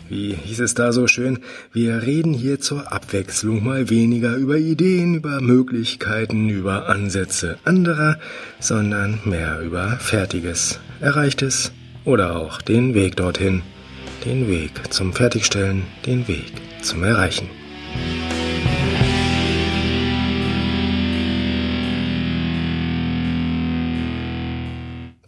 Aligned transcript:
Wie 0.08 0.34
hieß 0.34 0.60
es 0.60 0.74
da 0.74 0.92
so 0.92 1.08
schön? 1.08 1.40
Wir 1.72 2.02
reden 2.02 2.32
hier 2.32 2.60
zur 2.60 2.92
Abwechslung 2.92 3.64
mal 3.64 3.90
weniger 3.90 4.36
über 4.36 4.56
Ideen, 4.56 5.16
über 5.16 5.40
Möglichkeiten, 5.40 6.48
über 6.48 6.88
Ansätze 6.88 7.58
anderer, 7.64 8.16
sondern 8.60 9.18
mehr 9.24 9.60
über 9.62 9.96
Fertiges, 9.98 10.78
Erreichtes 11.00 11.72
oder 12.04 12.36
auch 12.36 12.62
den 12.62 12.94
Weg 12.94 13.16
dorthin, 13.16 13.62
den 14.24 14.46
Weg 14.46 14.92
zum 14.92 15.12
Fertigstellen, 15.12 15.82
den 16.06 16.28
Weg 16.28 16.52
zum 16.82 17.02
Erreichen. 17.02 17.48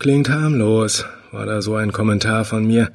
Klingt 0.02 0.30
harmlos, 0.30 1.06
war 1.30 1.46
da 1.46 1.62
so 1.62 1.76
ein 1.76 1.92
Kommentar 1.92 2.44
von 2.44 2.66
mir. 2.66 2.90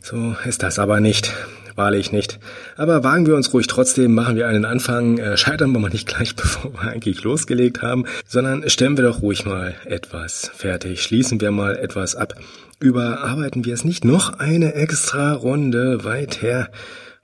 So 0.00 0.36
ist 0.44 0.62
das 0.62 0.78
aber 0.78 1.00
nicht. 1.00 1.34
Wahrlich 1.74 2.12
nicht. 2.12 2.38
Aber 2.76 3.02
wagen 3.02 3.26
wir 3.26 3.34
uns 3.34 3.52
ruhig 3.52 3.66
trotzdem, 3.66 4.14
machen 4.14 4.36
wir 4.36 4.46
einen 4.46 4.64
Anfang, 4.64 5.18
äh, 5.18 5.36
scheitern 5.36 5.72
wir 5.72 5.80
mal 5.80 5.88
nicht 5.88 6.06
gleich, 6.06 6.36
bevor 6.36 6.74
wir 6.74 6.82
eigentlich 6.82 7.24
losgelegt 7.24 7.82
haben, 7.82 8.04
sondern 8.24 8.70
stellen 8.70 8.96
wir 8.96 9.02
doch 9.02 9.20
ruhig 9.20 9.44
mal 9.46 9.74
etwas 9.84 10.52
fertig, 10.54 11.02
schließen 11.02 11.40
wir 11.40 11.50
mal 11.50 11.76
etwas 11.76 12.14
ab. 12.14 12.36
Überarbeiten 12.78 13.64
wir 13.64 13.74
es 13.74 13.84
nicht 13.84 14.04
noch 14.04 14.38
eine 14.38 14.74
extra 14.74 15.32
Runde 15.32 16.04
weit 16.04 16.40
her 16.40 16.70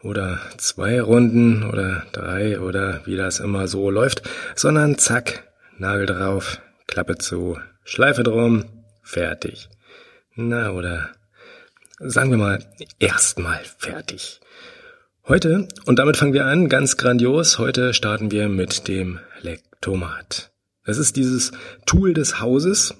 oder 0.03 0.41
zwei 0.57 1.01
Runden 1.01 1.62
oder 1.62 2.03
drei 2.11 2.59
oder 2.59 3.03
wie 3.05 3.15
das 3.15 3.39
immer 3.39 3.69
so 3.69 3.93
läuft, 3.93 4.23
sondern 4.57 4.99
zack, 4.99 5.45
Nagel 5.79 6.07
drauf, 6.07 6.61
Klappe 6.89 7.17
zu, 7.17 7.59
Schleife 7.85 8.25
drum, 8.25 8.65
fertig. 9.09 9.69
Na, 10.37 10.70
oder 10.70 11.11
sagen 11.98 12.31
wir 12.31 12.39
mal, 12.39 12.64
erstmal 12.98 13.61
fertig. 13.78 14.41
Heute, 15.27 15.67
und 15.87 15.98
damit 15.98 16.17
fangen 16.17 16.34
wir 16.34 16.47
an, 16.47 16.69
ganz 16.69 16.97
grandios, 16.97 17.59
heute 17.59 17.95
starten 17.95 18.31
wir 18.31 18.48
mit 18.48 18.87
dem 18.87 19.19
Lektomat. 19.41 20.50
Das 20.84 20.98
ist 20.98 21.17
dieses 21.17 21.53
Tool 21.87 22.15
des 22.15 22.41
Hauses, 22.41 22.95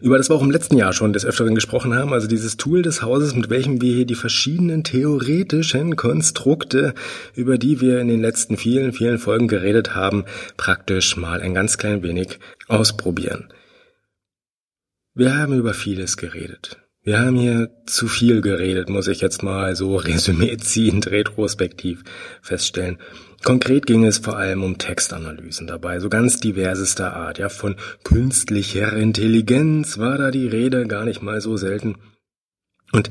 über 0.00 0.16
das 0.16 0.30
wir 0.30 0.34
auch 0.34 0.42
im 0.42 0.50
letzten 0.50 0.76
Jahr 0.76 0.94
schon 0.94 1.12
des 1.12 1.26
Öfteren 1.26 1.54
gesprochen 1.54 1.94
haben, 1.94 2.12
also 2.12 2.26
dieses 2.26 2.56
Tool 2.56 2.82
des 2.82 3.02
Hauses, 3.02 3.34
mit 3.34 3.50
welchem 3.50 3.80
wir 3.82 3.94
hier 3.94 4.06
die 4.06 4.14
verschiedenen 4.14 4.82
theoretischen 4.82 5.96
Konstrukte, 5.96 6.94
über 7.34 7.58
die 7.58 7.80
wir 7.80 8.00
in 8.00 8.08
den 8.08 8.20
letzten 8.20 8.56
vielen, 8.56 8.92
vielen 8.92 9.18
Folgen 9.18 9.46
geredet 9.46 9.94
haben, 9.94 10.24
praktisch 10.56 11.16
mal 11.16 11.40
ein 11.42 11.54
ganz 11.54 11.76
klein 11.76 12.02
wenig 12.02 12.38
ausprobieren. 12.66 13.48
Wir 15.14 15.36
haben 15.36 15.58
über 15.58 15.74
vieles 15.74 16.16
geredet. 16.16 16.78
Wir 17.02 17.18
haben 17.18 17.36
hier 17.36 17.70
zu 17.86 18.06
viel 18.06 18.42
geredet, 18.42 18.88
muss 18.88 19.08
ich 19.08 19.20
jetzt 19.20 19.42
mal 19.42 19.74
so 19.74 19.96
resümee 19.96 20.56
ziehend 20.58 21.10
retrospektiv 21.10 22.04
feststellen. 22.42 22.98
Konkret 23.42 23.86
ging 23.86 24.04
es 24.04 24.18
vor 24.18 24.36
allem 24.36 24.62
um 24.62 24.78
Textanalysen 24.78 25.66
dabei, 25.66 25.98
so 25.98 26.08
ganz 26.10 26.38
diversester 26.40 27.16
Art. 27.16 27.38
Ja, 27.38 27.48
von 27.48 27.76
künstlicher 28.04 28.92
Intelligenz 28.92 29.98
war 29.98 30.18
da 30.18 30.30
die 30.30 30.46
Rede, 30.46 30.86
gar 30.86 31.04
nicht 31.04 31.22
mal 31.22 31.40
so 31.40 31.56
selten. 31.56 31.96
Und 32.92 33.10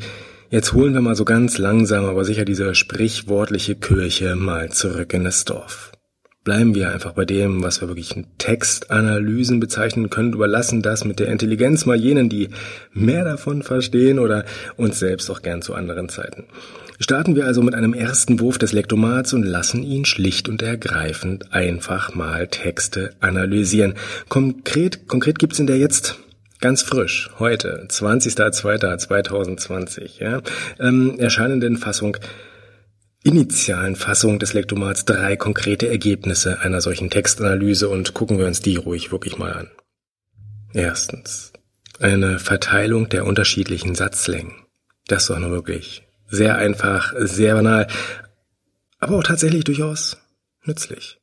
jetzt 0.52 0.74
holen 0.74 0.94
wir 0.94 1.02
mal 1.02 1.16
so 1.16 1.26
ganz 1.26 1.58
langsam, 1.58 2.06
aber 2.06 2.24
sicher 2.24 2.46
diese 2.46 2.76
sprichwortliche 2.76 3.76
Kirche 3.76 4.36
mal 4.36 4.72
zurück 4.72 5.14
in 5.14 5.26
das 5.26 5.46
Dorf 5.46 5.92
bleiben 6.50 6.74
wir 6.74 6.90
einfach 6.90 7.12
bei 7.12 7.26
dem, 7.26 7.62
was 7.62 7.80
wir 7.80 7.90
wirklich 7.90 8.16
Textanalysen 8.40 9.60
bezeichnen 9.60 10.10
können, 10.10 10.34
überlassen 10.34 10.82
das 10.82 11.06
mit 11.06 11.20
der 11.20 11.28
Intelligenz 11.28 11.86
mal 11.86 11.96
jenen, 11.96 12.28
die 12.28 12.50
mehr 12.92 13.24
davon 13.24 13.62
verstehen 13.62 14.18
oder 14.18 14.46
uns 14.76 14.98
selbst 14.98 15.30
auch 15.30 15.44
gern 15.44 15.62
zu 15.62 15.76
anderen 15.76 16.10
Zeiten. 16.10 16.46
Starten 17.00 17.36
wir 17.36 17.46
also 17.46 17.62
mit 17.62 17.76
einem 17.76 17.94
ersten 17.94 18.40
Wurf 18.40 18.58
des 18.58 18.74
Lektomats 18.74 19.32
und 19.34 19.44
lassen 19.44 19.84
ihn 19.84 20.06
schlicht 20.06 20.50
und 20.50 20.64
ergreifend 20.64 21.54
einfach 21.54 22.16
mal 22.16 22.48
Texte 22.48 23.12
analysieren. 23.20 23.94
Konkret, 24.28 25.08
konkret 25.08 25.38
gibt's 25.38 25.60
in 25.60 25.68
der 25.68 25.78
jetzt 25.78 26.18
ganz 26.62 26.82
frisch, 26.82 27.30
heute, 27.38 27.86
20.02.2020, 27.92 30.20
ja, 30.20 30.42
ähm, 30.80 31.20
erscheinenden 31.20 31.78
Fassung 31.78 32.18
initialen 33.24 33.96
Fassung 33.96 34.40
des 34.40 34.54
Lektomats 34.54 35.06
drei 35.06 35.36
konkrete 35.36 35.88
Ergebnisse 35.88 36.60
einer 36.62 36.82
solchen 36.82 37.10
Textanalyse 37.10 37.90
und 37.90 38.14
gucken 38.14 38.38
wir 38.38 38.46
uns 38.46 38.62
die 38.62 38.76
ruhig 38.76 39.12
wirklich 39.12 39.38
mal 39.38 39.54
an. 39.54 39.72
Erstens. 40.74 41.54
Eine 42.00 42.40
Verteilung 42.40 43.10
der 43.10 43.26
unterschiedlichen 43.26 43.94
Satzlängen. 43.94 44.54
Das 45.08 45.28
doch 45.28 45.38
nur 45.40 45.52
wirklich 45.52 46.04
sehr 46.30 46.56
einfach, 46.56 47.14
sehr 47.18 47.56
banal, 47.56 47.88
aber 49.00 49.18
auch 49.18 49.24
tatsächlich 49.24 49.64
durchaus 49.64 50.18
nützlich. 50.64 51.20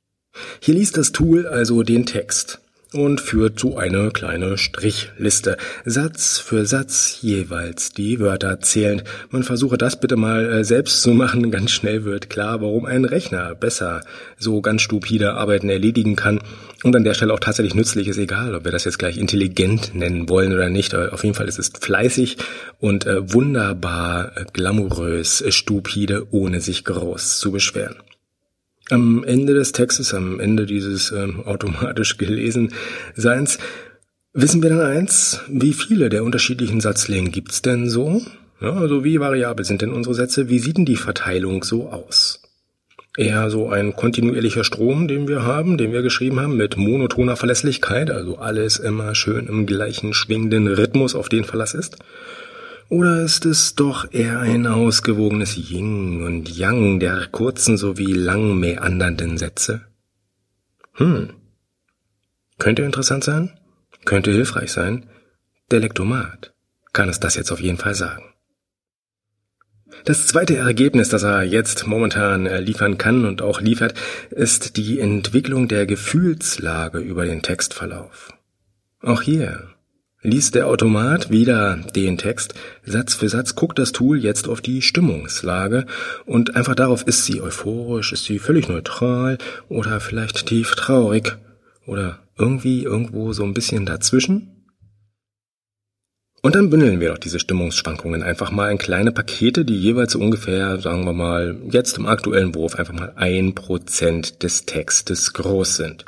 Hier 0.60 0.74
liest 0.74 0.96
das 0.96 1.12
Tool 1.12 1.46
also 1.46 1.82
den 1.82 2.04
Text 2.04 2.60
und 2.96 3.20
führt 3.20 3.58
so 3.58 3.76
eine 3.76 4.10
kleine 4.10 4.56
Strichliste. 4.58 5.56
Satz 5.84 6.38
für 6.38 6.66
Satz 6.66 7.18
jeweils 7.20 7.92
die 7.92 8.18
Wörter 8.20 8.60
zählend. 8.60 9.04
Man 9.30 9.42
versuche 9.42 9.78
das 9.78 10.00
bitte 10.00 10.16
mal 10.16 10.46
äh, 10.46 10.64
selbst 10.64 11.02
zu 11.02 11.10
machen. 11.10 11.50
Ganz 11.50 11.70
schnell 11.70 12.04
wird 12.04 12.30
klar, 12.30 12.60
warum 12.60 12.86
ein 12.86 13.04
Rechner 13.04 13.54
besser 13.54 14.00
so 14.38 14.60
ganz 14.60 14.82
stupide 14.82 15.34
Arbeiten 15.34 15.68
erledigen 15.68 16.16
kann. 16.16 16.40
Und 16.82 16.94
an 16.96 17.04
der 17.04 17.14
Stelle 17.14 17.34
auch 17.34 17.40
tatsächlich 17.40 17.74
nützlich 17.74 18.08
ist, 18.08 18.18
egal, 18.18 18.54
ob 18.54 18.64
wir 18.64 18.72
das 18.72 18.84
jetzt 18.84 18.98
gleich 18.98 19.18
intelligent 19.18 19.94
nennen 19.94 20.28
wollen 20.28 20.52
oder 20.52 20.68
nicht. 20.68 20.94
Auf 20.94 21.24
jeden 21.24 21.34
Fall 21.34 21.48
ist 21.48 21.58
es 21.58 21.72
fleißig 21.78 22.38
und 22.80 23.06
äh, 23.06 23.32
wunderbar 23.32 24.36
äh, 24.36 24.44
glamourös 24.52 25.44
stupide, 25.48 26.26
ohne 26.30 26.60
sich 26.60 26.84
groß 26.84 27.38
zu 27.38 27.52
beschweren. 27.52 27.96
Am 28.90 29.24
Ende 29.24 29.54
des 29.54 29.72
Textes, 29.72 30.14
am 30.14 30.38
Ende 30.38 30.64
dieses 30.64 31.10
ähm, 31.10 31.40
automatisch 31.44 32.16
gelesen 32.18 32.72
Seins, 33.14 33.58
wissen 34.32 34.62
wir 34.62 34.70
dann 34.70 34.80
eins, 34.80 35.40
wie 35.48 35.72
viele 35.72 36.08
der 36.08 36.22
unterschiedlichen 36.22 36.80
Satzlängen 36.80 37.32
gibt's 37.32 37.62
denn 37.62 37.88
so? 37.88 38.22
Ja, 38.60 38.72
also 38.72 39.04
wie 39.04 39.20
variabel 39.20 39.64
sind 39.64 39.82
denn 39.82 39.92
unsere 39.92 40.14
Sätze? 40.14 40.48
Wie 40.48 40.58
sieht 40.58 40.78
denn 40.78 40.86
die 40.86 40.96
Verteilung 40.96 41.62
so 41.62 41.90
aus? 41.90 42.42
Eher 43.16 43.50
so 43.50 43.70
ein 43.70 43.96
kontinuierlicher 43.96 44.62
Strom, 44.62 45.08
den 45.08 45.26
wir 45.26 45.42
haben, 45.42 45.78
den 45.78 45.92
wir 45.92 46.02
geschrieben 46.02 46.38
haben, 46.40 46.56
mit 46.56 46.76
monotoner 46.76 47.36
Verlässlichkeit, 47.36 48.10
also 48.10 48.38
alles 48.38 48.78
immer 48.78 49.14
schön 49.14 49.46
im 49.46 49.66
gleichen 49.66 50.12
schwingenden 50.12 50.68
Rhythmus, 50.68 51.14
auf 51.14 51.28
den 51.28 51.44
Verlass 51.44 51.74
ist? 51.74 51.96
Oder 52.88 53.22
ist 53.22 53.44
es 53.46 53.74
doch 53.74 54.12
eher 54.12 54.38
ein 54.38 54.66
ausgewogenes 54.66 55.56
Yin 55.56 56.22
und 56.22 56.48
Yang 56.48 57.00
der 57.00 57.26
kurzen 57.26 57.76
sowie 57.76 58.12
lang 58.12 58.58
meandernden 58.60 59.38
Sätze? 59.38 59.86
Hm. 60.92 61.30
Könnte 62.58 62.82
interessant 62.82 63.24
sein? 63.24 63.58
Könnte 64.04 64.30
hilfreich 64.30 64.72
sein? 64.72 65.10
Der 65.70 65.80
Lektomat 65.80 66.54
kann 66.92 67.08
es 67.08 67.18
das 67.18 67.34
jetzt 67.34 67.50
auf 67.50 67.60
jeden 67.60 67.76
Fall 67.76 67.94
sagen. 67.94 68.22
Das 70.04 70.26
zweite 70.28 70.56
Ergebnis, 70.56 71.08
das 71.08 71.24
er 71.24 71.42
jetzt 71.42 71.86
momentan 71.86 72.46
äh, 72.46 72.60
liefern 72.60 72.98
kann 72.98 73.24
und 73.24 73.42
auch 73.42 73.60
liefert, 73.60 73.94
ist 74.30 74.76
die 74.76 75.00
Entwicklung 75.00 75.68
der 75.68 75.86
Gefühlslage 75.86 76.98
über 76.98 77.24
den 77.24 77.42
Textverlauf. 77.42 78.32
Auch 79.00 79.22
hier 79.22 79.75
Liest 80.22 80.54
der 80.54 80.66
Automat 80.66 81.30
wieder 81.30 81.76
den 81.94 82.18
Text, 82.18 82.54
Satz 82.84 83.14
für 83.14 83.28
Satz 83.28 83.54
guckt 83.54 83.78
das 83.78 83.92
Tool 83.92 84.18
jetzt 84.18 84.48
auf 84.48 84.60
die 84.60 84.82
Stimmungslage 84.82 85.86
und 86.24 86.56
einfach 86.56 86.74
darauf, 86.74 87.02
ist 87.02 87.26
sie 87.26 87.40
euphorisch, 87.40 88.12
ist 88.12 88.24
sie 88.24 88.38
völlig 88.38 88.68
neutral 88.68 89.38
oder 89.68 90.00
vielleicht 90.00 90.46
tief 90.46 90.74
traurig 90.74 91.36
Oder 91.86 92.18
irgendwie 92.36 92.82
irgendwo 92.82 93.32
so 93.32 93.44
ein 93.44 93.54
bisschen 93.54 93.86
dazwischen? 93.86 94.52
Und 96.42 96.54
dann 96.54 96.70
bündeln 96.70 97.00
wir 97.00 97.10
doch 97.10 97.18
diese 97.18 97.40
Stimmungsschwankungen 97.40 98.22
einfach 98.22 98.50
mal 98.50 98.70
in 98.70 98.78
kleine 98.78 99.12
Pakete, 99.12 99.64
die 99.64 99.78
jeweils 99.78 100.14
ungefähr, 100.14 100.78
sagen 100.80 101.04
wir 101.04 101.12
mal, 101.12 101.56
jetzt 101.70 101.98
im 101.98 102.06
aktuellen 102.06 102.54
Wurf 102.54 102.76
einfach 102.76 102.94
mal 102.94 103.12
ein 103.16 103.54
Prozent 103.54 104.42
des 104.42 104.64
Textes 104.64 105.32
groß 105.32 105.76
sind. 105.76 106.04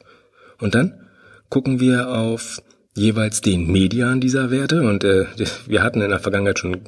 Und 0.60 0.74
dann 0.74 1.08
gucken 1.48 1.80
wir 1.80 2.10
auf 2.10 2.62
jeweils 2.98 3.40
den 3.40 3.70
Median 3.70 4.20
dieser 4.20 4.50
Werte 4.50 4.82
und 4.82 5.04
äh, 5.04 5.26
wir 5.66 5.82
hatten 5.82 6.02
in 6.02 6.10
der 6.10 6.20
Vergangenheit 6.20 6.58
schon 6.58 6.80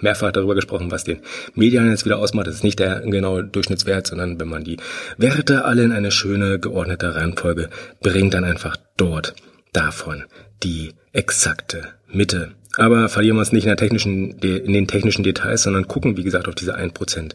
mehrfach 0.00 0.32
darüber 0.32 0.54
gesprochen, 0.54 0.90
was 0.90 1.04
den 1.04 1.20
Median 1.54 1.90
jetzt 1.90 2.04
wieder 2.04 2.18
ausmacht. 2.18 2.46
Das 2.46 2.56
ist 2.56 2.64
nicht 2.64 2.78
der 2.78 3.00
genaue 3.00 3.44
Durchschnittswert, 3.44 4.06
sondern 4.06 4.40
wenn 4.40 4.48
man 4.48 4.64
die 4.64 4.78
Werte 5.16 5.64
alle 5.64 5.84
in 5.84 5.92
eine 5.92 6.10
schöne 6.10 6.58
geordnete 6.58 7.14
Reihenfolge 7.14 7.68
bringt, 8.00 8.34
dann 8.34 8.44
einfach 8.44 8.76
dort 8.96 9.34
davon 9.72 10.24
die 10.62 10.92
exakte 11.12 11.88
Mitte. 12.08 12.52
Aber 12.76 13.08
verlieren 13.08 13.36
wir 13.36 13.40
uns 13.40 13.52
nicht 13.52 13.64
in, 13.64 13.68
der 13.68 13.76
technischen, 13.76 14.38
in 14.38 14.72
den 14.72 14.88
technischen 14.88 15.22
Details, 15.22 15.62
sondern 15.62 15.88
gucken, 15.88 16.16
wie 16.16 16.22
gesagt, 16.22 16.48
auf 16.48 16.54
diese 16.54 16.78
1% 16.78 17.32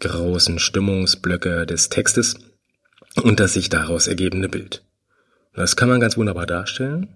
großen 0.00 0.58
Stimmungsblöcke 0.58 1.66
des 1.66 1.90
Textes 1.90 2.36
und 3.22 3.38
das 3.38 3.52
sich 3.52 3.68
daraus 3.68 4.06
ergebende 4.06 4.48
Bild. 4.48 4.82
Das 5.54 5.76
kann 5.76 5.88
man 5.88 6.00
ganz 6.00 6.16
wunderbar 6.16 6.46
darstellen. 6.46 7.08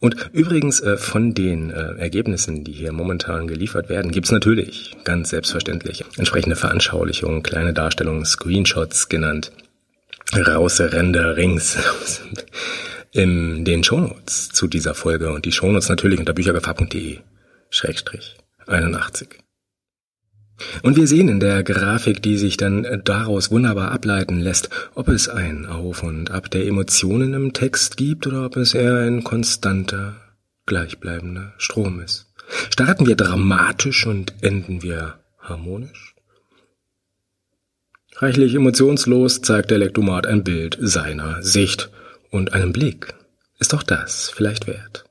Und 0.00 0.30
übrigens 0.32 0.80
äh, 0.80 0.96
von 0.96 1.34
den 1.34 1.70
äh, 1.70 1.94
Ergebnissen, 1.96 2.64
die 2.64 2.72
hier 2.72 2.92
momentan 2.92 3.46
geliefert 3.46 3.88
werden, 3.88 4.10
gibt's 4.10 4.30
natürlich 4.30 4.96
ganz 5.04 5.30
selbstverständlich 5.30 6.04
entsprechende 6.16 6.56
Veranschaulichungen, 6.56 7.42
kleine 7.42 7.72
Darstellungen, 7.72 8.24
Screenshots 8.24 9.08
genannt, 9.08 9.52
Rausrenderings 10.34 11.78
in 13.12 13.64
den 13.64 13.84
Shownotes 13.84 14.50
zu 14.50 14.66
dieser 14.66 14.94
Folge 14.94 15.32
und 15.32 15.44
die 15.44 15.52
Shownotes 15.52 15.88
natürlich 15.88 16.18
unter 16.18 16.34
büchergefahr.de 16.34 17.18
Schrägstrich 17.70 18.36
81. 18.66 19.45
Und 20.82 20.96
wir 20.96 21.06
sehen 21.06 21.28
in 21.28 21.40
der 21.40 21.62
Grafik, 21.62 22.22
die 22.22 22.38
sich 22.38 22.56
dann 22.56 23.02
daraus 23.04 23.50
wunderbar 23.50 23.92
ableiten 23.92 24.40
lässt, 24.40 24.70
ob 24.94 25.08
es 25.08 25.28
ein 25.28 25.66
Auf 25.66 26.02
und 26.02 26.30
Ab 26.30 26.50
der 26.50 26.66
Emotionen 26.66 27.34
im 27.34 27.52
Text 27.52 27.96
gibt 27.96 28.26
oder 28.26 28.46
ob 28.46 28.56
es 28.56 28.74
eher 28.74 28.96
ein 28.96 29.22
konstanter, 29.22 30.16
gleichbleibender 30.64 31.52
Strom 31.58 32.00
ist. 32.00 32.26
Starten 32.70 33.06
wir 33.06 33.16
dramatisch 33.16 34.06
und 34.06 34.34
enden 34.40 34.82
wir 34.82 35.18
harmonisch? 35.40 36.14
Reichlich 38.16 38.54
emotionslos 38.54 39.42
zeigt 39.42 39.70
der 39.70 39.78
Lektomat 39.78 40.26
ein 40.26 40.42
Bild 40.42 40.78
seiner 40.80 41.42
Sicht 41.42 41.90
und 42.30 42.54
einen 42.54 42.72
Blick 42.72 43.14
ist 43.58 43.74
auch 43.74 43.82
das 43.82 44.30
vielleicht 44.30 44.66
wert. 44.66 45.05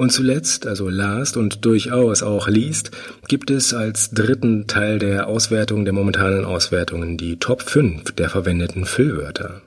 Und 0.00 0.12
zuletzt, 0.12 0.66
also 0.66 0.88
last 0.88 1.36
und 1.36 1.66
durchaus 1.66 2.22
auch 2.22 2.48
least, 2.48 2.90
gibt 3.28 3.50
es 3.50 3.74
als 3.74 4.08
dritten 4.08 4.66
Teil 4.66 4.98
der 4.98 5.26
Auswertung 5.26 5.84
der 5.84 5.92
momentanen 5.92 6.46
Auswertungen 6.46 7.18
die 7.18 7.36
Top 7.36 7.60
5 7.60 8.12
der 8.12 8.30
verwendeten 8.30 8.86
Füllwörter. 8.86 9.60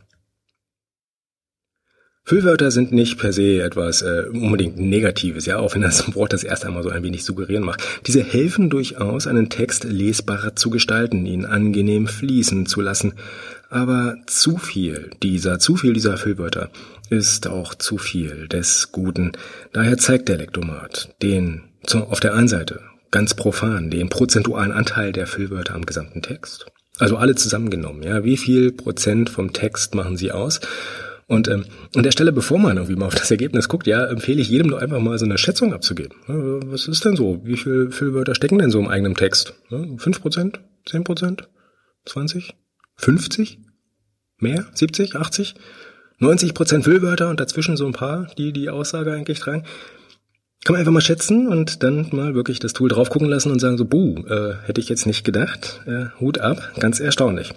Füllwörter 2.25 2.71
sind 2.71 2.91
nicht 2.91 3.19
per 3.19 3.31
se 3.31 3.61
etwas 3.61 4.01
äh, 4.01 4.23
unbedingt 4.31 4.79
Negatives, 4.79 5.45
ja, 5.45 5.59
auch 5.59 5.75
wenn 5.75 5.83
das 5.83 6.15
Wort 6.15 6.33
das 6.33 6.43
erst 6.43 6.65
einmal 6.65 6.81
so 6.81 6.89
ein 6.89 7.03
wenig 7.03 7.25
suggerieren 7.25 7.63
macht. 7.63 7.83
Diese 8.07 8.23
helfen 8.23 8.71
durchaus, 8.71 9.27
einen 9.27 9.49
Text 9.49 9.83
lesbarer 9.83 10.55
zu 10.55 10.71
gestalten, 10.71 11.27
ihn 11.27 11.45
angenehm 11.45 12.07
fließen 12.07 12.65
zu 12.65 12.81
lassen. 12.81 13.13
Aber 13.73 14.17
zu 14.27 14.57
viel 14.57 15.09
dieser, 15.23 15.57
zu 15.57 15.77
viel 15.77 15.93
dieser 15.93 16.17
Füllwörter 16.17 16.69
ist 17.09 17.47
auch 17.47 17.73
zu 17.73 17.97
viel 17.97 18.47
des 18.47 18.91
Guten. 18.91 19.31
Daher 19.71 19.97
zeigt 19.97 20.29
der 20.29 20.37
Lektomat 20.37 21.15
den 21.23 21.63
auf 21.91 22.19
der 22.19 22.35
einen 22.35 22.47
Seite 22.47 22.81
ganz 23.09 23.33
profan 23.33 23.89
den 23.89 24.09
prozentualen 24.09 24.71
Anteil 24.71 25.11
der 25.11 25.25
Füllwörter 25.25 25.73
am 25.73 25.87
gesamten 25.87 26.21
Text. 26.21 26.67
Also 26.99 27.17
alle 27.17 27.33
zusammengenommen, 27.33 28.03
ja. 28.03 28.23
Wie 28.23 28.37
viel 28.37 28.71
Prozent 28.71 29.31
vom 29.31 29.53
Text 29.53 29.95
machen 29.95 30.17
sie 30.17 30.31
aus? 30.31 30.61
Und 31.25 31.47
ähm, 31.47 31.65
an 31.95 32.03
der 32.03 32.11
Stelle, 32.11 32.31
bevor 32.31 32.59
man 32.59 32.77
irgendwie 32.77 32.95
mal 32.95 33.07
auf 33.07 33.15
das 33.15 33.31
Ergebnis 33.31 33.69
guckt, 33.69 33.87
ja, 33.87 34.05
empfehle 34.05 34.39
ich 34.39 34.49
jedem 34.49 34.69
doch 34.69 34.77
einfach 34.77 34.99
mal 34.99 35.17
so 35.17 35.25
eine 35.25 35.39
Schätzung 35.39 35.73
abzugeben. 35.73 36.15
Was 36.27 36.87
ist 36.87 37.05
denn 37.05 37.15
so? 37.15 37.41
Wie 37.43 37.57
viel 37.57 37.89
Füllwörter 37.89 38.35
stecken 38.35 38.59
denn 38.59 38.69
so 38.69 38.79
im 38.79 38.87
eigenen 38.87 39.15
Text? 39.15 39.55
Fünf 39.97 40.21
Prozent? 40.21 40.59
Zehn 40.85 41.03
Prozent? 41.03 41.49
Zwanzig? 42.05 42.53
Fünfzig? 42.95 43.59
Mehr? 44.37 44.65
Siebzig? 44.73 45.15
Achtzig? 45.15 45.55
90 46.19 46.53
Prozent 46.53 46.83
Füllwörter 46.85 47.29
und 47.29 47.39
dazwischen 47.39 47.77
so 47.77 47.85
ein 47.85 47.93
paar, 47.93 48.27
die 48.37 48.53
die 48.53 48.69
Aussage 48.69 49.11
eigentlich 49.11 49.39
tragen. 49.39 49.63
Kann 50.63 50.73
man 50.73 50.79
einfach 50.79 50.93
mal 50.93 51.01
schätzen 51.01 51.47
und 51.47 51.83
dann 51.83 52.07
mal 52.11 52.35
wirklich 52.35 52.59
das 52.59 52.71
Tool 52.71 52.87
drauf 52.87 53.09
gucken 53.09 53.27
lassen 53.27 53.51
und 53.51 53.59
sagen 53.59 53.77
so, 53.77 53.85
buh, 53.85 54.23
äh, 54.27 54.55
hätte 54.65 54.79
ich 54.79 54.87
jetzt 54.87 55.05
nicht 55.05 55.25
gedacht. 55.25 55.81
Äh, 55.85 56.05
Hut 56.21 56.39
ab, 56.39 56.71
ganz 56.79 57.01
erstaunlich. 57.01 57.53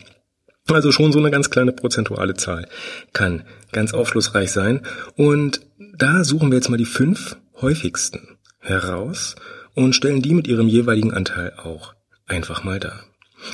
Also 0.69 0.91
schon 0.91 1.13
so 1.13 1.21
eine 1.21 1.31
ganz 1.31 1.51
kleine 1.51 1.73
prozentuale 1.73 2.35
Zahl 2.35 2.67
kann 3.13 3.45
ganz 3.71 3.95
aufschlussreich 3.95 4.51
sein. 4.51 4.81
Und 5.15 5.61
da 5.97 6.25
suchen 6.25 6.51
wir 6.51 6.57
jetzt 6.57 6.69
mal 6.69 6.77
die 6.77 6.85
fünf 6.85 7.37
häufigsten 7.61 8.37
heraus 8.59 9.37
und 9.75 9.95
stellen 9.95 10.23
die 10.23 10.35
mit 10.35 10.49
ihrem 10.49 10.67
jeweiligen 10.67 11.15
Anteil 11.15 11.53
auch 11.63 11.95
einfach 12.27 12.65
mal 12.65 12.81
dar. 12.81 13.05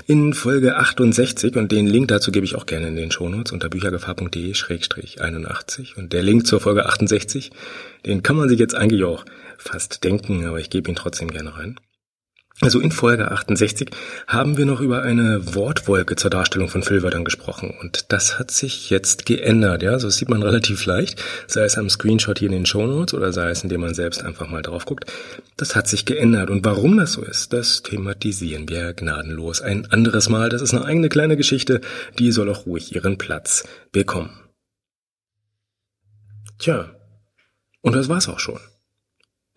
In 0.07 0.35
Folge 0.35 0.77
68, 0.77 1.57
und 1.57 1.73
den 1.73 1.87
Link 1.87 2.09
dazu 2.09 2.33
gebe 2.33 2.45
ich 2.45 2.55
auch 2.55 2.67
gerne 2.67 2.89
in 2.89 2.97
den 2.97 3.11
Shownotes 3.11 3.53
unter 3.53 3.69
büchergefahr.de-81 3.69 5.97
und 5.97 6.13
der 6.13 6.23
Link 6.23 6.47
zur 6.47 6.61
Folge 6.61 6.87
68, 6.87 7.51
den 8.07 8.23
kann 8.23 8.37
man 8.37 8.49
sich 8.49 8.59
jetzt 8.59 8.75
eigentlich 8.75 9.05
auch 9.05 9.25
fast 9.59 10.05
denken, 10.05 10.47
aber 10.47 10.61
ich 10.61 10.71
gebe 10.71 10.91
ihn 10.91 10.97
trotzdem 10.97 11.31
gerne 11.31 11.55
rein. 11.57 11.79
Also 12.63 12.79
in 12.79 12.93
Folge 12.93 13.29
68 13.33 13.91
haben 14.29 14.57
wir 14.57 14.67
noch 14.67 14.81
über 14.81 15.03
eine 15.03 15.53
Wortwolke 15.57 16.15
zur 16.15 16.31
Darstellung 16.31 16.69
von 16.69 16.85
Füllwörtern 16.85 17.25
gesprochen 17.25 17.75
und 17.81 18.13
das 18.13 18.39
hat 18.39 18.53
sich 18.53 18.89
jetzt 18.89 19.27
geändert, 19.27 19.83
ja, 19.83 19.99
so 19.99 20.09
sieht 20.09 20.29
man 20.29 20.43
relativ 20.45 20.87
leicht, 20.87 21.21
sei 21.49 21.65
es 21.65 21.77
am 21.77 21.91
Screenshot 21.91 22.39
hier 22.39 22.47
in 22.47 22.53
den 22.53 22.65
Shownotes 22.65 23.15
oder 23.15 23.33
sei 23.33 23.51
es 23.51 23.65
indem 23.65 23.81
man 23.81 23.95
selbst 23.95 24.23
einfach 24.23 24.49
mal 24.49 24.63
drauf 24.63 24.85
guckt. 24.85 25.13
Das 25.57 25.75
hat 25.75 25.89
sich 25.89 26.05
geändert 26.05 26.51
und 26.51 26.65
warum 26.65 26.97
das 26.99 27.15
so 27.15 27.23
ist, 27.23 27.53
das 27.53 27.83
thematisieren 27.83 28.69
wir 28.69 28.93
gnadenlos 28.93 29.61
ein 29.61 29.91
anderes 29.91 30.29
Mal. 30.29 30.49
Das 30.49 30.63
ist 30.63 30.73
eine 30.73 30.85
eigene 30.85 31.09
kleine 31.09 31.37
Geschichte, 31.37 31.81
die 32.21 32.31
soll 32.31 32.49
auch 32.49 32.65
ruhig 32.65 32.95
ihren 32.95 33.19
Platz 33.19 33.65
bekommen. 33.91 34.39
Tja, 36.61 36.95
und 37.81 37.97
das 37.97 38.09
war's 38.09 38.29
auch 38.29 38.39
schon. 38.39 38.61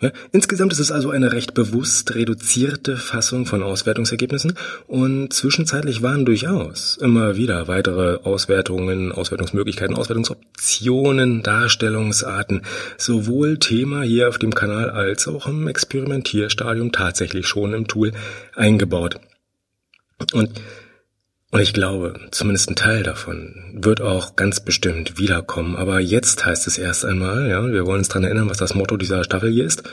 Ja, 0.01 0.11
insgesamt 0.33 0.73
ist 0.73 0.79
es 0.79 0.91
also 0.91 1.09
eine 1.09 1.31
recht 1.31 1.53
bewusst 1.53 2.15
reduzierte 2.15 2.97
Fassung 2.97 3.45
von 3.45 3.63
Auswertungsergebnissen 3.63 4.57
und 4.87 5.31
zwischenzeitlich 5.31 6.01
waren 6.01 6.25
durchaus 6.25 6.97
immer 6.97 7.37
wieder 7.37 7.69
weitere 7.69 8.17
Auswertungen, 8.23 9.13
Auswertungsmöglichkeiten, 9.13 9.95
Auswertungsoptionen, 9.95 11.43
Darstellungsarten, 11.43 12.63
sowohl 12.97 13.57
Thema 13.57 14.01
hier 14.01 14.27
auf 14.27 14.37
dem 14.37 14.53
Kanal 14.53 14.89
als 14.89 15.29
auch 15.29 15.47
im 15.47 15.65
Experimentierstadium 15.69 16.91
tatsächlich 16.91 17.47
schon 17.47 17.73
im 17.73 17.87
Tool 17.87 18.11
eingebaut. 18.53 19.21
Und 20.33 20.49
und 21.55 21.61
ich 21.61 21.71
glaube, 21.71 22.19
zumindest 22.31 22.69
ein 22.69 22.75
Teil 22.75 23.01
davon 23.01 23.71
wird 23.73 24.01
auch 24.01 24.35
ganz 24.35 24.59
bestimmt 24.59 25.17
wiederkommen. 25.17 25.77
Aber 25.77 26.01
jetzt 26.01 26.45
heißt 26.45 26.67
es 26.67 26.77
erst 26.77 27.05
einmal, 27.05 27.47
ja, 27.47 27.65
wir 27.65 27.85
wollen 27.85 27.99
uns 27.99 28.09
dran 28.09 28.25
erinnern, 28.25 28.49
was 28.49 28.57
das 28.57 28.75
Motto 28.75 28.97
dieser 28.97 29.23
Staffel 29.23 29.53
hier 29.53 29.63
ist. 29.63 29.83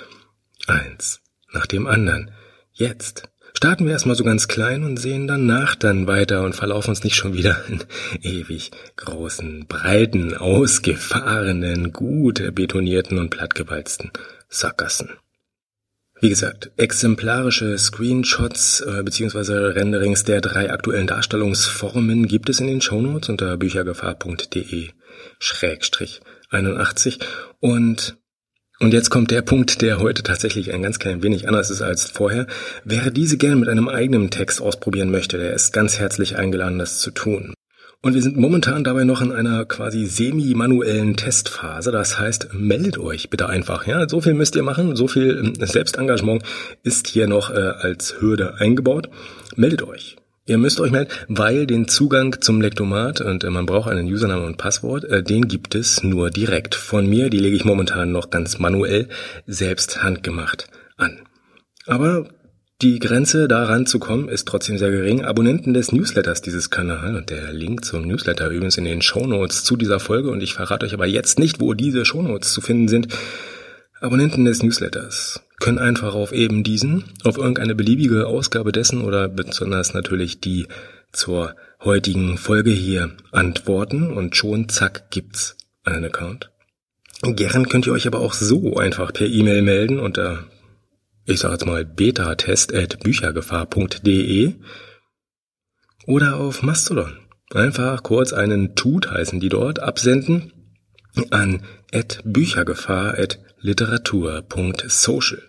Eins 0.66 1.21
nach 1.52 1.66
dem 1.66 1.87
anderen. 1.87 2.33
Jetzt. 2.73 3.28
Starten 3.54 3.85
wir 3.85 3.92
erstmal 3.92 4.16
so 4.16 4.25
ganz 4.25 4.49
klein 4.49 4.83
und 4.83 4.97
sehen 4.97 5.28
danach 5.28 5.76
dann 5.76 6.09
weiter 6.09 6.42
und 6.42 6.57
verlaufen 6.57 6.90
uns 6.90 7.04
nicht 7.04 7.14
schon 7.14 7.33
wieder 7.33 7.62
in 7.69 7.85
ewig 8.23 8.73
großen, 8.97 9.66
breiten, 9.69 10.37
ausgefahrenen, 10.37 11.92
gut 11.92 12.42
betonierten 12.57 13.19
und 13.19 13.31
plattgewalzten 13.31 14.11
Sackgassen. 14.49 15.11
Wie 16.23 16.29
gesagt, 16.29 16.71
exemplarische 16.76 17.76
Screenshots 17.76 18.81
äh, 18.81 19.02
bzw. 19.02 19.73
Renderings 19.73 20.23
der 20.23 20.41
drei 20.41 20.71
aktuellen 20.71 21.09
Darstellungsformen 21.09 22.29
gibt 22.29 22.49
es 22.49 22.61
in 22.61 22.69
den 22.69 22.81
Shownotes 22.81 23.29
unter 23.29 23.57
büchergefahr.de 23.57 24.91
Schrägstrich 25.41 26.21
81 26.50 27.19
und 27.59 28.19
und 28.79 28.95
jetzt 28.95 29.11
kommt 29.11 29.33
der 29.33 29.43
Punkt, 29.43 29.83
der 29.83 29.99
heute 29.99 30.23
tatsächlich 30.23 30.73
ein 30.73 30.83
ganz 30.83 31.00
klein 31.00 31.25
wenig 31.25 31.49
anders 31.49 31.71
ist 31.71 31.83
als 31.83 32.09
vorher. 32.09 32.47
Wer 32.85 33.11
diese 33.11 33.37
gerne 33.37 33.57
mit 33.57 33.69
einem 33.69 33.88
eigenen 33.88 34.31
Text 34.31 34.61
ausprobieren 34.61 35.11
möchte, 35.11 35.38
der 35.38 35.55
ist 35.55 35.73
ganz 35.73 35.99
herzlich 35.99 36.37
eingeladen, 36.37 36.79
das 36.79 37.00
zu 37.00 37.11
tun. 37.11 37.52
Und 38.02 38.14
wir 38.14 38.23
sind 38.23 38.37
momentan 38.37 38.82
dabei 38.82 39.04
noch 39.04 39.23
in 39.23 39.30
einer 39.30 39.64
quasi 39.64 40.06
semi-manuellen 40.06 41.16
Testphase. 41.16 41.92
Das 41.92 42.18
heißt, 42.18 42.49
meldet 42.52 42.99
euch 42.99 43.30
bitte 43.30 43.49
einfach. 43.49 43.87
Ja, 43.87 44.09
so 44.09 44.21
viel 44.21 44.35
müsst 44.35 44.56
ihr 44.56 44.64
machen. 44.64 44.97
So 44.97 45.06
viel 45.06 45.38
ähm, 45.38 45.66
Selbstengagement 45.66 46.42
ist 46.82 47.06
hier 47.06 47.28
noch 47.28 47.50
äh, 47.50 47.61
als 47.61 48.21
Hürde 48.21 48.54
eingebaut. 48.59 49.09
Meldet 49.54 49.82
euch 49.82 50.16
Ihr 50.44 50.59
müsst 50.59 50.80
euch 50.80 50.90
melden, 50.90 51.12
weil 51.28 51.68
den 51.68 51.87
Zugang 51.87 52.40
zum 52.40 52.61
Lektomat 52.61 53.21
und 53.21 53.44
äh, 53.44 53.50
man 53.50 53.64
braucht 53.64 53.88
einen 53.88 54.12
Username 54.12 54.44
und 54.44 54.59
Passwort, 54.59 55.04
äh, 55.04 55.23
den 55.23 55.47
gibt 55.47 55.76
es 55.76 56.02
nur 56.02 56.30
direkt 56.30 56.75
von 56.75 57.09
mir. 57.09 57.30
Die 57.30 57.38
lege 57.38 57.54
ich 57.54 57.64
momentan 57.64 58.11
noch 58.11 58.28
ganz 58.30 58.59
manuell, 58.59 59.09
selbst 59.47 60.02
handgemacht 60.02 60.66
an. 60.97 61.21
Aber 61.87 62.26
die 62.82 62.98
Grenze, 62.98 63.46
da 63.46 63.64
ranzukommen, 63.64 64.28
ist 64.28 64.48
trotzdem 64.48 64.76
sehr 64.76 64.90
gering. 64.90 65.24
Abonnenten 65.24 65.72
des 65.72 65.92
Newsletters 65.92 66.42
dieses 66.42 66.70
Kanal 66.70 67.16
und 67.16 67.30
der 67.30 67.52
Link 67.52 67.84
zum 67.84 68.02
Newsletter 68.02 68.48
übrigens 68.48 68.76
in 68.76 68.84
den 68.84 69.02
Shownotes 69.02 69.62
zu 69.62 69.76
dieser 69.76 70.00
Folge 70.00 70.30
und 70.30 70.42
ich 70.42 70.54
verrate 70.54 70.86
euch 70.86 70.94
aber 70.94 71.06
jetzt 71.06 71.38
nicht, 71.38 71.60
wo 71.60 71.74
diese 71.74 72.04
Shownotes 72.04 72.52
zu 72.52 72.60
finden 72.60 72.88
sind. 72.88 73.08
Abonnenten 74.00 74.44
des 74.44 74.62
Newsletters 74.64 75.42
können 75.60 75.78
einfach 75.78 76.14
auf 76.14 76.32
eben 76.32 76.64
diesen, 76.64 77.04
auf 77.22 77.38
irgendeine 77.38 77.76
beliebige 77.76 78.26
Ausgabe 78.26 78.72
dessen 78.72 79.02
oder 79.02 79.28
besonders 79.28 79.94
natürlich 79.94 80.40
die 80.40 80.66
zur 81.12 81.54
heutigen 81.84 82.36
Folge 82.36 82.70
hier 82.70 83.12
antworten 83.30 84.10
und 84.12 84.34
schon 84.34 84.68
zack 84.68 85.10
gibt's 85.10 85.56
einen 85.84 86.06
Account. 86.06 86.50
Gern 87.22 87.68
könnt 87.68 87.86
ihr 87.86 87.92
euch 87.92 88.08
aber 88.08 88.18
auch 88.18 88.32
so 88.32 88.76
einfach 88.76 89.12
per 89.12 89.28
E-Mail 89.28 89.62
melden 89.62 90.00
unter, 90.00 90.44
ich 91.25 91.41
sage 91.41 91.55
jetzt 91.55 91.67
mal, 91.67 91.85
betatest.büchergefahr.de 91.85 94.55
oder 96.07 96.37
auf 96.37 96.62
Mastodon. 96.62 97.19
Einfach 97.55 98.02
kurz 98.02 98.33
einen 98.33 98.75
Tut 98.75 99.11
heißen 99.11 99.41
die 99.41 99.50
dort 99.50 99.81
absenden 99.81 100.52
an 101.31 101.62
büchergefahr 102.25 103.19
literatur.social. 103.61 105.43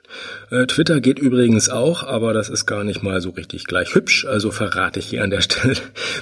Äh, 0.52 0.68
Twitter 0.68 1.02
geht 1.02 1.18
übrigens 1.18 1.70
auch, 1.70 2.04
aber 2.04 2.34
das 2.34 2.50
ist 2.50 2.68
gar 2.68 2.84
nicht 2.84 3.02
mal 3.02 3.22
so 3.22 3.32
richtig 3.32 3.66
gleich 3.66 3.96
hübsch, 3.96 4.26
also 4.26 4.52
verrate 4.52 5.00
ich 5.00 5.08
hier 5.08 5.24
an 5.24 5.32
der 5.32 5.42
Stelle 5.42 5.78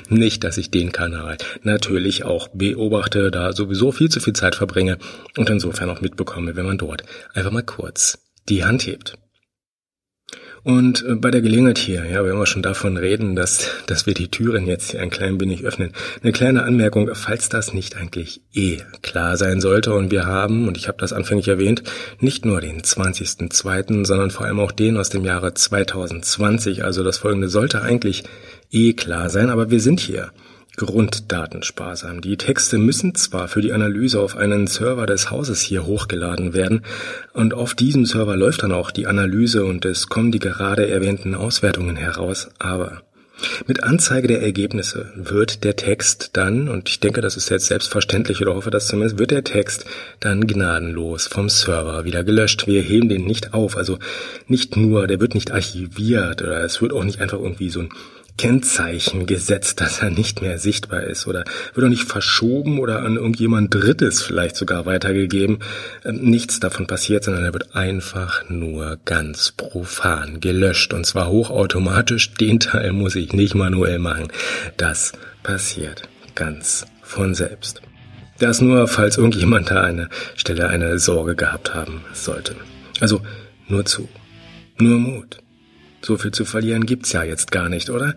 nicht, 0.08 0.46
dass 0.46 0.58
ich 0.58 0.72
den 0.72 0.94
Kanal 0.94 1.38
natürlich 1.64 2.24
auch 2.24 2.48
beobachte, 2.54 3.30
da 3.30 3.52
sowieso 3.52 3.92
viel 3.92 4.10
zu 4.10 4.22
viel 4.22 4.34
Zeit 4.34 4.56
verbringe 4.56 5.00
und 5.38 5.50
insofern 5.50 5.90
auch 5.90 6.02
mitbekomme, 6.02 6.56
wenn 6.56 6.66
man 6.66 6.78
dort 6.78 7.04
einfach 7.34 7.52
mal 7.52 7.64
kurz 7.64 8.20
die 8.48 8.64
Hand 8.64 8.86
hebt. 8.86 9.18
Und 10.64 11.04
äh, 11.08 11.16
bei 11.16 11.32
der 11.32 11.42
Gelegenheit 11.42 11.80
hier, 11.80 12.06
ja, 12.06 12.24
wenn 12.24 12.38
wir 12.38 12.46
schon 12.46 12.62
davon 12.62 12.98
reden, 12.98 13.36
dass, 13.36 13.68
dass 13.88 14.06
wir 14.06 14.14
die 14.14 14.30
Türen 14.30 14.68
jetzt 14.68 14.92
hier 14.92 15.02
ein 15.02 15.10
klein 15.10 15.40
wenig 15.40 15.64
öffnen, 15.64 15.92
eine 16.22 16.32
kleine 16.32 16.64
Anmerkung, 16.64 17.10
falls 17.14 17.50
das 17.50 17.74
nicht 17.74 17.98
eigentlich 17.98 18.42
eh 18.54 18.78
klar 19.02 19.38
sein 19.38 19.60
sollte 19.60 19.94
und 19.94 20.12
wir 20.12 20.26
haben, 20.26 20.68
und 20.68 20.78
ich 20.78 20.88
habe 20.88 21.00
das 21.00 21.14
anfänglich 21.14 21.48
erwähnt, 21.48 21.84
nicht 22.20 22.46
nur 22.46 22.62
den 22.62 22.82
20.02., 22.82 24.06
sondern 24.06 24.30
vor 24.30 24.46
allem 24.46 24.60
auch 24.60 24.72
den 24.72 24.98
aus 24.98 25.10
dem 25.10 25.26
Jahre 25.26 25.54
2020, 25.54 26.84
also 26.84 27.04
das 27.04 27.18
folgende 27.18 27.50
sollte 27.50 27.82
eigentlich 27.82 28.24
eh 28.72 28.94
klar 28.94 29.30
sein, 29.30 29.50
aber 29.50 29.72
wir 29.72 29.80
sind 29.80 30.00
hier 30.00 30.32
grunddatensparsam. 30.86 32.22
Die 32.22 32.38
Texte 32.38 32.78
müssen 32.78 33.16
zwar 33.16 33.48
für 33.48 33.62
die 33.62 33.74
Analyse 33.74 34.20
auf 34.20 34.36
einen 34.36 34.68
Server 34.68 35.06
des 35.06 35.32
Hauses 35.32 35.62
hier 35.62 35.86
hochgeladen 35.86 36.54
werden 36.54 36.84
und 37.34 37.54
auf 37.54 37.74
diesem 37.74 38.06
Server 38.06 38.36
läuft 38.36 38.64
dann 38.64 38.72
auch 38.72 38.92
die 38.92 39.08
Analyse 39.08 39.66
und 39.66 39.86
es 39.86 40.08
kommen 40.08 40.32
die 40.32 40.40
gerade 40.40 40.90
erwähnten 40.90 41.36
Auswertungen 41.36 41.96
heraus, 41.96 42.50
aber 42.60 43.02
mit 43.68 43.84
Anzeige 43.84 44.28
der 44.28 44.42
Ergebnisse 44.42 45.12
wird 45.16 45.64
der 45.64 45.76
Text 45.76 46.32
dann, 46.34 46.70
und 46.70 46.90
ich 46.90 47.00
denke, 47.00 47.22
das 47.22 47.38
ist 47.38 47.50
jetzt 47.50 47.68
selbstverständlich 47.68 48.42
oder 48.42 48.56
hoffe 48.56 48.72
das 48.72 48.88
zumindest, 48.88 49.20
wird 49.20 49.32
der 49.32 49.44
Text 49.44 49.86
dann 50.20 50.46
gnadenlos 50.46 51.28
vom 51.28 51.50
Server 51.50 52.06
wieder 52.06 52.24
gelöscht. 52.24 52.68
Wir 52.68 52.82
heben 52.82 53.10
den 53.10 53.26
nicht 53.26 53.54
auf, 53.54 53.78
also 53.78 53.98
nicht 54.48 54.78
nur, 54.78 55.08
der 55.08 55.20
wird 55.20 55.34
nicht 55.34 55.52
archiviert 55.52 56.42
oder 56.42 56.64
es 56.64 56.82
wird 56.82 56.94
auch 56.94 57.04
nicht 57.04 57.20
einfach 57.20 57.40
irgendwie 57.40 57.70
so 57.70 57.82
ein 57.82 57.90
Kennzeichen 58.38 59.26
gesetzt, 59.26 59.82
dass 59.82 60.02
er 60.02 60.10
nicht 60.10 60.42
mehr 60.42 60.58
sichtbar 60.58 61.04
ist 61.04 61.28
oder 61.28 61.44
wird 61.74 61.86
auch 61.86 61.90
nicht 61.90 62.08
verschoben 62.08 62.80
oder 62.80 63.04
an 63.04 63.16
irgendjemand 63.16 63.74
Drittes 63.74 64.22
vielleicht 64.22 64.56
sogar 64.56 64.86
weitergegeben. 64.86 65.60
Ähm, 66.04 66.18
nichts 66.22 66.60
davon 66.60 66.88
passiert, 66.88 67.24
sondern 67.24 67.44
er 67.44 67.54
wird 67.54 67.76
einfach 67.76 68.50
nur 68.50 68.98
ganz 69.06 69.52
profan 69.52 70.40
gelöscht 70.40 70.94
und 70.94 71.06
zwar 71.06 71.30
hochautomatisch. 71.30 72.34
Den 72.34 72.60
Teil 72.60 72.94
muss 72.94 73.16
ich 73.16 73.34
nicht 73.34 73.56
manuell 73.56 74.00
machen. 74.00 74.28
Das 74.78 75.14
passiert 75.44 76.10
ganz 76.36 76.86
von 77.04 77.36
selbst. 77.36 77.82
Das 78.40 78.60
nur, 78.60 78.88
falls 78.88 79.18
irgendjemand 79.18 79.70
da 79.70 79.82
eine 79.82 80.10
Stelle 80.36 80.68
eine 80.68 80.98
Sorge 80.98 81.36
gehabt 81.36 81.76
haben 81.76 82.02
sollte. 82.14 82.56
Also 83.00 83.22
nur 83.68 83.86
zu. 83.86 84.10
Nur 84.80 84.98
Mut. 84.98 85.38
So 86.02 86.18
viel 86.18 86.32
zu 86.32 86.46
verlieren 86.46 86.86
gibt's 86.86 87.12
ja 87.14 87.24
jetzt 87.24 87.52
gar 87.52 87.70
nicht, 87.70 87.90
oder? 87.90 88.16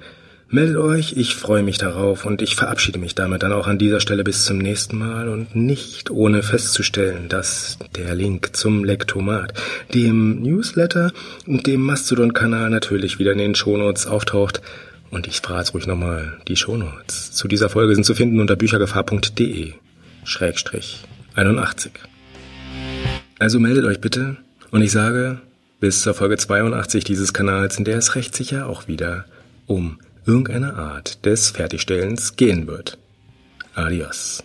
Meldet 0.49 0.77
euch, 0.77 1.17
ich 1.17 1.35
freue 1.35 1.63
mich 1.63 1.79
darauf 1.79 2.27
und 2.27 2.41
ich 2.41 2.55
verabschiede 2.55 2.99
mich 2.99 3.15
damit 3.15 3.43
dann 3.43 3.53
auch 3.53 3.67
an 3.67 3.79
dieser 3.79 3.99
Stelle 3.99 4.23
bis 4.23 4.45
zum 4.45 4.59
nächsten 4.59 4.97
Mal 4.97 5.29
und 5.29 5.57
nicht 5.57 6.11
ohne 6.11 6.43
festzustellen, 6.43 7.29
dass 7.29 7.79
der 7.97 8.15
Link 8.15 8.55
zum 8.55 8.85
Lektomat, 8.85 9.55
dem 9.95 10.43
Newsletter 10.43 11.13
und 11.47 11.67
dem 11.67 11.81
Mastodon-Kanal 11.81 12.71
natürlich 12.71 13.19
wieder 13.19 13.33
in 13.33 13.39
den 13.39 13.55
Shownotes 13.55 14.07
auftaucht. 14.07 14.61
Und 15.11 15.27
ich 15.27 15.41
frage 15.41 15.61
jetzt 15.61 15.75
ruhig 15.75 15.87
nochmal, 15.87 16.39
die 16.47 16.57
Shownotes 16.57 17.33
zu 17.33 17.49
dieser 17.49 17.69
Folge 17.69 17.95
sind 17.95 18.05
zu 18.05 18.15
finden 18.15 18.39
unter 18.39 18.55
büchergefahr.de 18.55 19.73
Schrägstrich 20.25 21.05
81. 21.35 21.93
Also 23.39 23.59
meldet 23.59 23.85
euch 23.87 24.01
bitte 24.01 24.37
und 24.71 24.83
ich 24.83 24.93
sage, 24.93 25.41
bis 25.85 26.01
zur 26.01 26.15
Folge 26.15 26.39
82 26.39 27.05
dieses 27.05 27.35
Kanals, 27.35 27.77
in 27.77 27.85
der 27.85 27.99
es 27.99 28.15
recht 28.15 28.35
sicher 28.35 28.71
auch 28.71 28.89
wieder 28.89 29.27
um 29.67 29.99
irgendeine 30.25 30.77
Art 30.77 31.27
des 31.27 31.51
Fertigstellens 31.51 32.37
gehen 32.37 32.67
wird. 32.67 32.97
Adios. 33.75 34.43